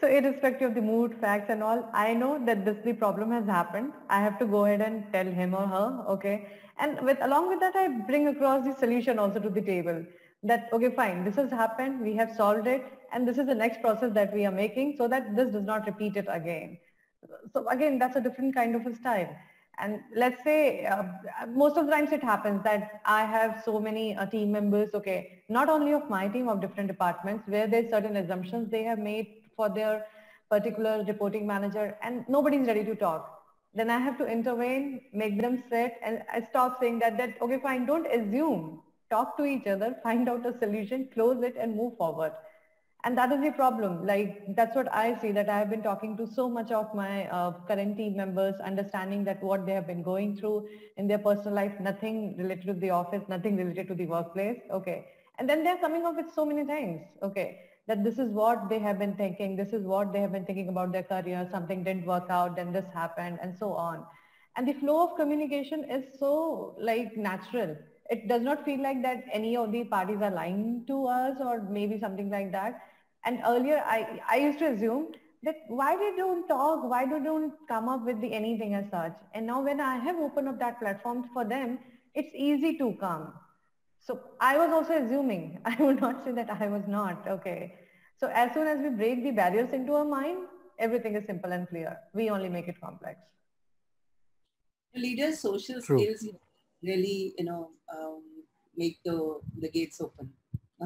So 0.00 0.08
irrespective 0.08 0.70
of 0.70 0.74
the 0.74 0.82
mood, 0.82 1.14
facts 1.20 1.48
and 1.48 1.62
all, 1.62 1.88
I 1.94 2.12
know 2.12 2.44
that 2.44 2.64
this 2.64 2.78
the 2.84 2.92
problem 2.92 3.30
has 3.30 3.46
happened. 3.46 3.92
I 4.08 4.20
have 4.20 4.38
to 4.40 4.46
go 4.46 4.64
ahead 4.64 4.80
and 4.80 5.04
tell 5.12 5.26
him 5.26 5.54
or 5.54 5.66
her, 5.66 6.04
okay? 6.08 6.48
And 6.78 7.00
with 7.02 7.18
along 7.22 7.48
with 7.48 7.60
that, 7.60 7.76
I 7.76 7.86
bring 7.86 8.26
across 8.26 8.64
the 8.64 8.74
solution 8.74 9.20
also 9.20 9.38
to 9.38 9.48
the 9.48 9.62
table 9.62 10.04
that, 10.42 10.68
okay, 10.72 10.90
fine, 10.90 11.22
this 11.24 11.36
has 11.36 11.50
happened, 11.50 12.00
we 12.00 12.16
have 12.16 12.34
solved 12.36 12.66
it, 12.66 12.84
and 13.12 13.26
this 13.28 13.38
is 13.38 13.46
the 13.46 13.54
next 13.54 13.80
process 13.80 14.12
that 14.14 14.32
we 14.32 14.46
are 14.46 14.52
making 14.52 14.96
so 14.96 15.08
that 15.08 15.36
this 15.36 15.52
does 15.52 15.64
not 15.64 15.86
repeat 15.86 16.16
it 16.16 16.26
again. 16.28 16.78
So 17.52 17.68
again, 17.68 17.98
that's 17.98 18.16
a 18.16 18.20
different 18.20 18.54
kind 18.54 18.74
of 18.74 18.86
a 18.86 18.94
style. 18.94 19.34
And 19.78 20.00
let's 20.14 20.42
say 20.44 20.86
uh, 20.86 21.04
most 21.48 21.76
of 21.76 21.86
the 21.86 21.92
times 21.92 22.12
it 22.12 22.22
happens 22.22 22.62
that 22.64 23.00
I 23.04 23.24
have 23.24 23.62
so 23.64 23.80
many 23.80 24.14
uh, 24.16 24.26
team 24.26 24.52
members, 24.52 24.90
okay, 24.94 25.42
not 25.48 25.68
only 25.68 25.92
of 25.92 26.08
my 26.10 26.28
team, 26.28 26.48
of 26.48 26.60
different 26.60 26.88
departments, 26.88 27.48
where 27.48 27.66
there's 27.66 27.90
certain 27.90 28.16
assumptions 28.16 28.70
they 28.70 28.82
have 28.82 28.98
made 28.98 29.26
for 29.56 29.68
their 29.68 30.06
particular 30.50 31.04
reporting 31.04 31.46
manager 31.46 31.96
and 32.02 32.24
nobody's 32.28 32.66
ready 32.66 32.84
to 32.84 32.94
talk. 32.94 33.38
Then 33.74 33.88
I 33.88 33.98
have 33.98 34.18
to 34.18 34.26
intervene, 34.26 35.00
make 35.14 35.40
them 35.40 35.62
sit 35.70 35.94
and 36.04 36.22
I 36.30 36.46
stop 36.50 36.78
saying 36.80 36.98
that, 36.98 37.16
that, 37.16 37.40
okay, 37.40 37.58
fine, 37.62 37.86
don't 37.86 38.06
assume 38.06 38.82
talk 39.12 39.36
to 39.36 39.44
each 39.44 39.66
other, 39.66 39.96
find 40.02 40.28
out 40.28 40.46
a 40.46 40.58
solution, 40.58 41.08
close 41.14 41.42
it 41.42 41.56
and 41.58 41.76
move 41.76 41.96
forward. 41.96 42.32
And 43.04 43.18
that 43.18 43.32
is 43.32 43.40
the 43.40 43.50
problem. 43.50 44.06
Like 44.06 44.54
that's 44.54 44.76
what 44.76 44.92
I 44.94 45.18
see 45.20 45.32
that 45.32 45.48
I 45.48 45.58
have 45.58 45.70
been 45.70 45.82
talking 45.82 46.16
to 46.18 46.26
so 46.26 46.48
much 46.48 46.70
of 46.70 46.94
my 46.94 47.26
uh, 47.28 47.52
current 47.66 47.96
team 47.96 48.16
members, 48.16 48.54
understanding 48.60 49.24
that 49.24 49.42
what 49.42 49.66
they 49.66 49.72
have 49.72 49.88
been 49.88 50.02
going 50.02 50.36
through 50.36 50.68
in 50.96 51.08
their 51.08 51.18
personal 51.18 51.54
life, 51.54 51.72
nothing 51.80 52.36
related 52.38 52.66
to 52.66 52.74
the 52.74 52.90
office, 52.90 53.22
nothing 53.28 53.56
related 53.56 53.88
to 53.88 53.94
the 53.94 54.06
workplace. 54.06 54.60
Okay. 54.70 55.06
And 55.38 55.48
then 55.48 55.64
they're 55.64 55.78
coming 55.78 56.06
up 56.06 56.14
with 56.14 56.32
so 56.32 56.46
many 56.46 56.64
things. 56.64 57.02
Okay. 57.22 57.58
That 57.88 58.04
this 58.04 58.20
is 58.20 58.30
what 58.30 58.68
they 58.68 58.78
have 58.78 59.00
been 59.00 59.16
thinking. 59.16 59.56
This 59.56 59.72
is 59.72 59.84
what 59.84 60.12
they 60.12 60.20
have 60.20 60.30
been 60.30 60.44
thinking 60.44 60.68
about 60.68 60.92
their 60.92 61.02
career. 61.02 61.48
Something 61.50 61.82
didn't 61.82 62.06
work 62.06 62.26
out, 62.30 62.54
then 62.54 62.72
this 62.72 62.86
happened 62.94 63.40
and 63.42 63.56
so 63.58 63.72
on. 63.72 64.04
And 64.54 64.68
the 64.68 64.74
flow 64.74 65.08
of 65.08 65.16
communication 65.16 65.90
is 65.90 66.04
so 66.20 66.76
like 66.78 67.16
natural 67.16 67.76
it 68.12 68.28
does 68.28 68.42
not 68.42 68.64
feel 68.64 68.82
like 68.82 69.02
that 69.02 69.24
any 69.32 69.56
of 69.56 69.72
the 69.72 69.84
parties 69.84 70.20
are 70.20 70.30
lying 70.30 70.84
to 70.86 71.06
us 71.06 71.36
or 71.40 71.62
maybe 71.76 71.98
something 71.98 72.30
like 72.30 72.52
that. 72.52 72.80
And 73.24 73.40
earlier 73.46 73.82
I, 73.86 74.20
I 74.28 74.36
used 74.36 74.58
to 74.58 74.66
assume 74.72 75.12
that 75.44 75.56
why 75.68 75.96
they 75.96 76.10
don't 76.16 76.46
talk, 76.46 76.84
why 76.84 77.04
do 77.06 77.18
they 77.18 77.24
don't 77.24 77.54
come 77.68 77.88
up 77.88 78.04
with 78.04 78.20
the 78.20 78.32
anything 78.32 78.74
as 78.74 78.84
such. 78.90 79.14
And 79.34 79.46
now 79.46 79.62
when 79.62 79.80
I 79.80 79.96
have 79.96 80.16
opened 80.16 80.48
up 80.48 80.58
that 80.58 80.78
platform 80.80 81.30
for 81.32 81.44
them, 81.44 81.78
it's 82.14 82.34
easy 82.34 82.76
to 82.78 82.92
come. 83.00 83.32
So 84.00 84.20
I 84.40 84.58
was 84.58 84.70
also 84.70 85.02
assuming, 85.04 85.60
I 85.64 85.74
would 85.80 86.00
not 86.00 86.24
say 86.24 86.32
that 86.32 86.50
I 86.50 86.66
was 86.66 86.82
not, 86.86 87.26
okay. 87.26 87.74
So 88.20 88.28
as 88.28 88.52
soon 88.52 88.66
as 88.66 88.78
we 88.80 88.90
break 88.90 89.24
the 89.24 89.30
barriers 89.30 89.72
into 89.72 89.94
our 89.94 90.04
mind, 90.04 90.48
everything 90.78 91.16
is 91.16 91.24
simple 91.26 91.50
and 91.50 91.68
clear. 91.68 91.96
We 92.12 92.28
only 92.28 92.50
make 92.50 92.68
it 92.68 92.80
complex. 92.80 93.18
Leaders' 94.94 95.40
social 95.40 95.80
True. 95.80 95.98
skills 95.98 96.28
really, 96.82 97.34
you 97.38 97.44
know, 97.44 97.70
um, 97.92 98.22
make 98.76 98.98
the, 99.04 99.40
the 99.58 99.68
gates 99.68 100.00
open. 100.00 100.30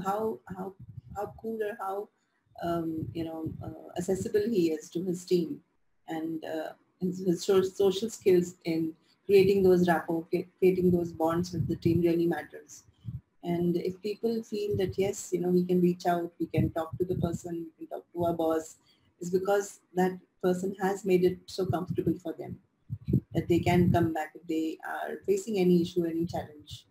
How, 0.04 0.38
how, 0.56 0.74
how 1.16 1.32
cool 1.40 1.58
or 1.62 1.76
how 1.78 2.08
um, 2.62 3.08
you 3.12 3.24
know, 3.24 3.50
uh, 3.62 3.98
accessible 3.98 4.42
he 4.48 4.70
is 4.70 4.88
to 4.90 5.02
his 5.02 5.24
team 5.24 5.60
and 6.08 6.44
uh, 6.44 6.72
his, 7.00 7.44
social 7.44 8.10
skills 8.10 8.54
in 8.64 8.92
creating 9.26 9.62
those 9.62 9.88
rapport, 9.88 10.24
creating 10.58 10.90
those 10.90 11.12
bonds 11.12 11.52
with 11.52 11.66
the 11.68 11.76
team 11.76 12.00
really 12.00 12.26
matters. 12.26 12.84
And 13.42 13.76
if 13.76 14.00
people 14.02 14.42
feel 14.42 14.76
that, 14.76 14.98
yes, 14.98 15.30
you 15.32 15.40
know, 15.40 15.48
we 15.48 15.64
can 15.64 15.80
reach 15.80 16.06
out, 16.06 16.32
we 16.40 16.46
can 16.46 16.70
talk 16.70 16.96
to 16.98 17.04
the 17.04 17.14
person, 17.16 17.66
we 17.78 17.86
can 17.86 17.98
talk 17.98 18.06
to 18.12 18.24
our 18.24 18.32
boss, 18.32 18.76
it's 19.20 19.30
because 19.30 19.80
that 19.94 20.18
person 20.42 20.74
has 20.80 21.04
made 21.04 21.24
it 21.24 21.38
so 21.46 21.66
comfortable 21.66 22.14
for 22.22 22.32
them 22.32 22.58
that 23.36 23.48
they 23.48 23.60
can 23.60 23.92
come 23.92 24.12
back 24.14 24.32
if 24.34 24.46
they 24.48 24.78
are 24.88 25.18
facing 25.26 25.58
any 25.58 25.82
issue, 25.82 26.04
any 26.06 26.26
challenge 26.26 26.86